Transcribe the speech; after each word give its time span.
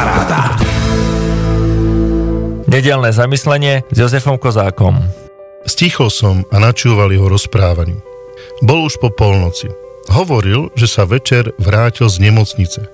Paráda. 0.00 0.56
Nedelné 2.72 3.12
zamyslenie 3.12 3.84
s 3.92 3.96
Jozefom 4.00 4.40
Kozákom. 4.40 4.96
Stichol 5.68 6.08
som 6.08 6.40
a 6.48 6.56
načúval 6.56 7.12
jeho 7.12 7.28
rozprávaniu. 7.28 8.00
Bol 8.64 8.88
už 8.88 8.96
po 8.96 9.12
polnoci. 9.12 9.68
Hovoril, 10.08 10.72
že 10.72 10.88
sa 10.88 11.04
večer 11.04 11.52
vrátil 11.60 12.08
z 12.08 12.16
nemocnice. 12.16 12.88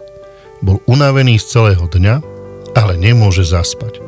Bol 0.59 0.83
unavený 0.91 1.39
z 1.39 1.47
celého 1.47 1.87
dňa, 1.87 2.27
ale 2.75 2.99
nemôže 2.99 3.47
zaspať. 3.47 4.03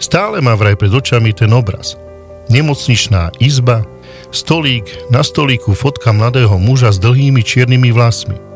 Stále 0.00 0.40
má 0.40 0.56
vraj 0.56 0.80
pred 0.80 0.96
očami 0.96 1.36
ten 1.36 1.52
obraz. 1.52 2.00
Nemocničná 2.48 3.36
izba, 3.36 3.84
stolík, 4.32 5.12
na 5.12 5.20
stolíku 5.20 5.76
fotka 5.76 6.08
mladého 6.16 6.56
muža 6.56 6.88
s 6.88 6.96
dlhými 7.04 7.44
čiernymi 7.44 7.92
vlasmi. 7.92 8.53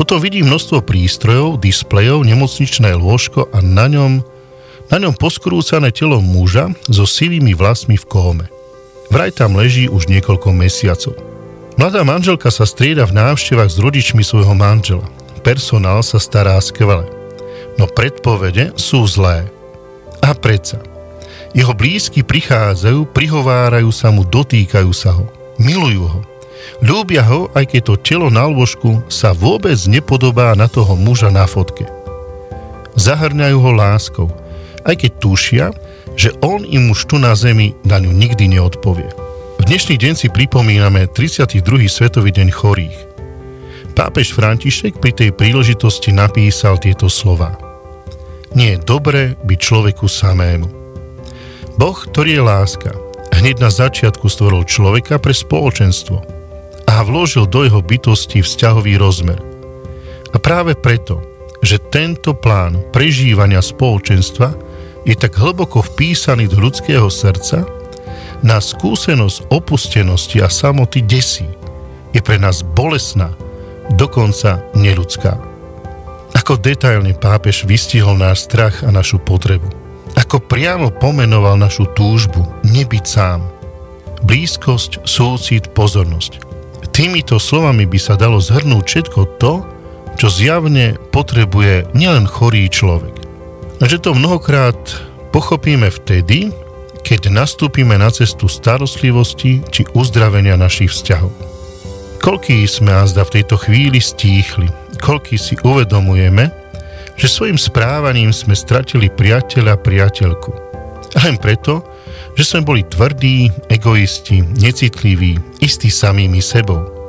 Potom 0.00 0.16
vidí 0.16 0.40
množstvo 0.40 0.80
prístrojov, 0.80 1.60
displejov, 1.60 2.24
nemocničné 2.24 2.96
lôžko 2.96 3.52
a 3.52 3.60
na 3.60 3.84
ňom, 3.84 4.24
na 4.88 4.96
ňom 4.96 5.12
poskrúcané 5.12 5.92
telo 5.92 6.24
muža 6.24 6.72
so 6.88 7.04
sivými 7.04 7.52
vlasmi 7.52 8.00
v 8.00 8.08
kóme. 8.08 8.48
Vraj 9.12 9.36
tam 9.36 9.60
leží 9.60 9.92
už 9.92 10.08
niekoľko 10.08 10.56
mesiacov. 10.56 11.12
Mladá 11.76 12.00
manželka 12.00 12.48
sa 12.48 12.64
strieda 12.64 13.04
v 13.04 13.12
návštevách 13.12 13.68
s 13.68 13.76
rodičmi 13.76 14.24
svojho 14.24 14.56
manžela. 14.56 15.04
Personál 15.44 16.00
sa 16.00 16.16
stará 16.16 16.56
skvele. 16.64 17.04
No 17.76 17.84
predpovede 17.84 18.72
sú 18.80 19.04
zlé. 19.04 19.52
A 20.24 20.32
predsa. 20.32 20.80
Jeho 21.52 21.76
blízky 21.76 22.24
prichádzajú, 22.24 23.04
prihovárajú 23.12 23.92
sa 23.92 24.08
mu, 24.08 24.24
dotýkajú 24.24 24.96
sa 24.96 25.12
ho. 25.12 25.28
Milujú 25.60 26.08
ho. 26.08 26.29
Ľúbia 26.80 27.24
ho, 27.28 27.52
aj 27.52 27.76
keď 27.76 27.82
to 27.84 27.94
telo 28.00 28.28
na 28.32 28.48
lôžku 28.48 29.04
sa 29.12 29.36
vôbec 29.36 29.76
nepodobá 29.84 30.56
na 30.56 30.64
toho 30.64 30.96
muža 30.96 31.28
na 31.28 31.44
fotke. 31.44 31.84
Zahrňajú 32.96 33.58
ho 33.60 33.72
láskou, 33.72 34.28
aj 34.88 35.04
keď 35.04 35.10
tušia, 35.20 35.66
že 36.16 36.32
on 36.40 36.64
im 36.64 36.88
už 36.88 37.04
tu 37.04 37.16
na 37.20 37.36
zemi 37.36 37.76
na 37.84 38.00
ňu 38.00 38.12
nikdy 38.12 38.48
neodpovie. 38.48 39.12
V 39.60 39.62
dnešný 39.68 40.00
deň 40.00 40.14
si 40.16 40.28
pripomíname 40.32 41.04
32. 41.12 41.60
Svetový 41.86 42.32
deň 42.32 42.48
chorých. 42.48 42.98
Pápež 43.92 44.32
František 44.32 44.96
pri 44.96 45.12
tej 45.12 45.30
príležitosti 45.36 46.16
napísal 46.16 46.80
tieto 46.80 47.12
slova. 47.12 47.60
Nie 48.56 48.80
je 48.80 48.84
dobré 48.88 49.36
byť 49.44 49.58
človeku 49.60 50.08
samému. 50.08 50.68
Boh, 51.76 51.96
ktorý 51.96 52.40
je 52.40 52.42
láska, 52.42 52.90
hneď 53.36 53.60
na 53.60 53.68
začiatku 53.68 54.26
stvoril 54.32 54.64
človeka 54.64 55.20
pre 55.20 55.36
spoločenstvo– 55.36 56.24
a 57.00 57.06
vložil 57.08 57.48
do 57.48 57.64
jeho 57.64 57.80
bytosti 57.80 58.44
vzťahový 58.44 59.00
rozmer. 59.00 59.40
A 60.30 60.36
práve 60.36 60.76
preto, 60.76 61.24
že 61.64 61.80
tento 61.80 62.36
plán 62.36 62.76
prežívania 62.92 63.64
spoločenstva 63.64 64.52
je 65.08 65.16
tak 65.16 65.32
hlboko 65.40 65.80
vpísaný 65.80 66.52
do 66.52 66.60
ľudského 66.60 67.08
srdca, 67.08 67.64
na 68.44 68.60
skúsenosť 68.60 69.48
opustenosti 69.48 70.44
a 70.44 70.48
samoty 70.52 71.00
desí. 71.00 71.48
Je 72.12 72.20
pre 72.20 72.36
nás 72.36 72.60
bolesná, 72.60 73.32
dokonca 73.96 74.64
neludská. 74.76 75.40
Ako 76.36 76.60
detailne 76.60 77.16
pápež 77.16 77.64
vystihol 77.64 78.16
náš 78.16 78.48
strach 78.48 78.80
a 78.84 78.92
našu 78.92 79.20
potrebu. 79.20 79.68
Ako 80.16 80.40
priamo 80.40 80.92
pomenoval 80.92 81.56
našu 81.56 81.88
túžbu 81.96 82.44
nebyť 82.64 83.04
sám. 83.04 83.40
Blízkosť, 84.24 85.04
súcit, 85.04 85.72
pozornosť– 85.72 86.32
Týmito 86.90 87.38
slovami 87.38 87.86
by 87.86 87.98
sa 87.98 88.14
dalo 88.18 88.42
zhrnúť 88.42 88.84
všetko 88.84 89.20
to, 89.38 89.62
čo 90.20 90.26
zjavne 90.28 91.00
potrebuje 91.14 91.96
nielen 91.96 92.28
chorý 92.28 92.68
človek. 92.68 93.14
A 93.80 93.88
že 93.88 93.96
to 93.96 94.12
mnohokrát 94.12 94.76
pochopíme 95.32 95.88
vtedy, 95.88 96.52
keď 97.00 97.32
nastúpime 97.32 97.96
na 97.96 98.12
cestu 98.12 98.44
starostlivosti 98.44 99.64
či 99.72 99.82
uzdravenia 99.96 100.60
našich 100.60 100.92
vzťahov. 100.92 101.32
Koľký 102.20 102.68
sme 102.68 102.92
azda 102.92 103.24
v 103.24 103.40
tejto 103.40 103.56
chvíli 103.56 103.96
stíchli, 103.96 104.68
koľký 105.00 105.40
si 105.40 105.56
uvedomujeme, 105.64 106.52
že 107.16 107.26
svojim 107.28 107.56
správaním 107.56 108.28
sme 108.32 108.52
stratili 108.52 109.08
priateľa 109.08 109.80
priateľku. 109.80 110.52
Len 111.24 111.40
preto, 111.40 111.80
že 112.34 112.44
sme 112.46 112.64
boli 112.64 112.82
tvrdí, 112.86 113.52
egoisti, 113.68 114.40
necitliví, 114.40 115.36
istí 115.60 115.92
samými 115.92 116.40
sebou. 116.40 117.00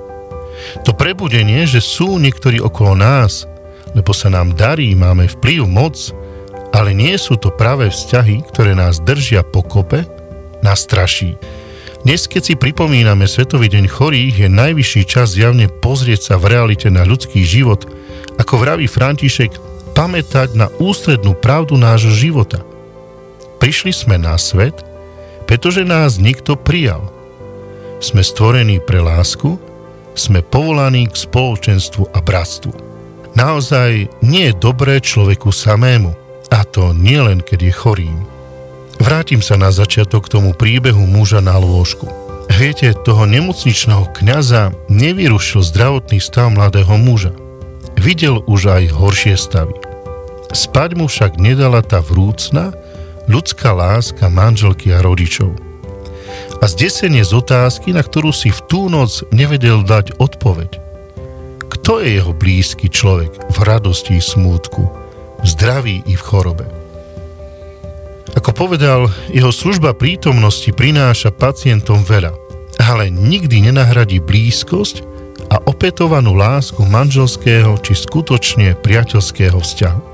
To 0.85 0.91
prebudenie, 0.93 1.65
že 1.65 1.81
sú 1.81 2.21
niektorí 2.21 2.61
okolo 2.61 2.93
nás, 2.97 3.49
lebo 3.97 4.13
sa 4.15 4.31
nám 4.31 4.53
darí, 4.55 4.93
máme 4.93 5.27
vplyv, 5.27 5.67
moc, 5.67 5.97
ale 6.71 6.95
nie 6.95 7.15
sú 7.19 7.35
to 7.35 7.51
práve 7.51 7.91
vzťahy, 7.91 8.47
ktoré 8.51 8.71
nás 8.77 9.03
držia 9.03 9.43
pokope, 9.43 10.07
nás 10.63 10.85
straší. 10.87 11.35
Dnes, 12.01 12.25
keď 12.25 12.41
si 12.41 12.53
pripomíname 12.57 13.29
Svetový 13.29 13.69
deň 13.69 13.85
chorých, 13.85 14.47
je 14.47 14.49
najvyšší 14.49 15.03
čas 15.05 15.37
zjavne 15.37 15.69
pozrieť 15.69 16.33
sa 16.33 16.35
v 16.41 16.49
realite 16.57 16.89
na 16.89 17.05
ľudský 17.05 17.45
život, 17.45 17.85
ako 18.41 18.57
vraví 18.57 18.89
František, 18.89 19.53
pamätať 19.93 20.55
na 20.57 20.71
ústrednú 20.81 21.37
pravdu 21.37 21.77
nášho 21.77 22.09
života. 22.09 22.63
Prišli 23.61 23.93
sme 23.93 24.17
na 24.17 24.33
svet– 24.39 24.81
pretože 25.51 25.83
nás 25.83 26.15
nikto 26.15 26.55
prijal. 26.55 27.11
Sme 27.99 28.23
stvorení 28.23 28.79
pre 28.79 29.03
lásku, 29.03 29.59
sme 30.15 30.39
povolaní 30.39 31.11
k 31.11 31.27
spoločenstvu 31.27 32.07
a 32.15 32.23
bratstvu. 32.23 32.71
Naozaj 33.35 34.23
nie 34.23 34.47
je 34.47 34.55
dobré 34.55 35.03
človeku 35.03 35.51
samému, 35.51 36.15
a 36.55 36.63
to 36.63 36.95
nie 36.95 37.19
len 37.19 37.43
keď 37.43 37.67
je 37.67 37.73
chorým. 37.75 38.23
Vrátim 39.03 39.43
sa 39.43 39.59
na 39.59 39.75
začiatok 39.75 40.31
k 40.31 40.39
tomu 40.39 40.55
príbehu 40.55 41.03
muža 41.03 41.43
na 41.43 41.59
lôžku. 41.59 42.07
Viete, 42.47 42.95
toho 42.95 43.27
nemocničného 43.27 44.07
kňaza 44.07 44.71
nevyrušil 44.87 45.67
zdravotný 45.67 46.23
stav 46.23 46.47
mladého 46.55 46.95
muža. 46.95 47.35
Videl 47.99 48.39
už 48.47 48.71
aj 48.71 48.95
horšie 48.95 49.35
stavy. 49.35 49.75
Spať 50.55 50.95
mu 50.95 51.11
však 51.11 51.35
nedala 51.35 51.83
tá 51.83 51.99
vrúcna, 51.99 52.71
ľudská 53.31 53.71
láska 53.71 54.27
manželky 54.27 54.91
a 54.91 54.99
rodičov. 54.99 55.55
A 56.59 56.67
zdesenie 56.67 57.23
z 57.23 57.31
otázky, 57.31 57.95
na 57.95 58.03
ktorú 58.03 58.35
si 58.35 58.51
v 58.51 58.59
tú 58.67 58.91
noc 58.91 59.23
nevedel 59.31 59.81
dať 59.87 60.19
odpoveď. 60.19 60.77
Kto 61.71 62.03
je 62.03 62.19
jeho 62.19 62.35
blízky 62.35 62.91
človek 62.91 63.31
v 63.49 63.57
radosti 63.63 64.19
i 64.19 64.21
smútku, 64.21 64.83
v 65.41 65.45
zdraví 65.47 66.03
i 66.05 66.13
v 66.13 66.21
chorobe? 66.21 66.67
Ako 68.35 68.51
povedal, 68.51 69.07
jeho 69.31 69.49
služba 69.51 69.95
prítomnosti 69.95 70.69
prináša 70.71 71.31
pacientom 71.31 72.03
veľa, 72.03 72.35
ale 72.79 73.07
nikdy 73.09 73.71
nenahradí 73.71 74.19
blízkosť 74.19 75.03
a 75.51 75.59
opätovanú 75.67 76.35
lásku 76.37 76.79
manželského 76.83 77.75
či 77.83 77.95
skutočne 77.95 78.77
priateľského 78.79 79.59
vzťahu. 79.59 80.10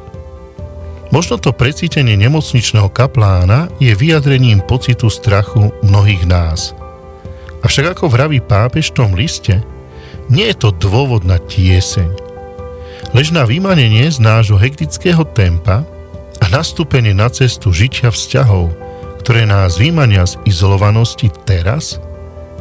Možno 1.18 1.42
to 1.42 1.50
precítenie 1.50 2.14
nemocničného 2.14 2.94
kaplána 2.94 3.74
je 3.82 3.90
vyjadrením 3.98 4.62
pocitu 4.62 5.10
strachu 5.10 5.74
mnohých 5.82 6.30
nás. 6.30 6.78
Avšak 7.66 7.98
ako 7.98 8.06
vraví 8.06 8.38
pápež 8.38 8.94
v 8.94 9.02
tom 9.02 9.18
liste, 9.18 9.66
nie 10.30 10.46
je 10.54 10.62
to 10.62 10.70
dôvod 10.78 11.26
na 11.26 11.42
tieseň. 11.42 12.14
Lež 13.18 13.34
na 13.34 13.50
vymanenie 13.50 14.14
z 14.14 14.22
nášho 14.22 14.62
hektického 14.62 15.26
tempa 15.34 15.82
a 16.38 16.46
nastúpenie 16.54 17.18
na 17.18 17.34
cestu 17.34 17.74
žitia 17.74 18.14
vzťahov, 18.14 18.70
ktoré 19.26 19.50
nás 19.50 19.82
vymania 19.82 20.22
z 20.22 20.38
izolovanosti 20.46 21.34
teraz 21.50 21.98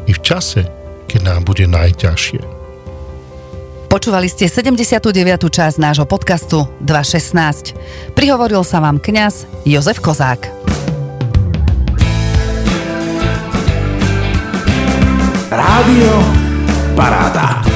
i 0.08 0.16
v 0.16 0.20
čase, 0.24 0.64
keď 1.12 1.20
nám 1.28 1.44
bude 1.44 1.68
najťažšie. 1.68 2.55
Počúvali 3.96 4.28
ste 4.28 4.44
79. 4.44 5.08
časť 5.48 5.80
nášho 5.80 6.04
podcastu 6.04 6.68
216. 6.84 8.12
Prihovoril 8.12 8.60
sa 8.60 8.84
vám 8.84 9.00
kňaz 9.00 9.48
Jozef 9.64 10.04
Kozák. 10.04 10.52
Rádio 15.48 16.12
Paráda. 16.92 17.75